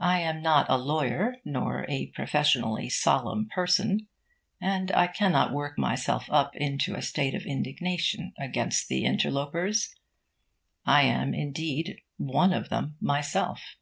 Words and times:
I 0.00 0.20
am 0.20 0.40
not 0.40 0.70
a 0.70 0.78
lawyer, 0.78 1.36
nor 1.44 1.84
a 1.90 2.06
professionally 2.14 2.88
solemn 2.88 3.46
person, 3.46 4.06
and 4.58 4.90
I 4.90 5.06
cannot 5.06 5.52
work 5.52 5.78
myself 5.78 6.30
up 6.30 6.56
into 6.56 6.94
a 6.94 7.02
state 7.02 7.34
of 7.34 7.42
indignation 7.42 8.32
against 8.38 8.88
the 8.88 9.04
interlopers. 9.04 9.96
I 10.86 11.02
am, 11.02 11.34
indeed, 11.34 12.00
one 12.16 12.54
of 12.54 12.70
them 12.70 12.96
myself. 13.02 13.76